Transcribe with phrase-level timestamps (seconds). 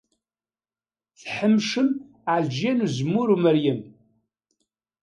[1.21, 1.89] Tḥemcem
[2.33, 3.81] Ɛelǧiya n Uzemmur Umeryem.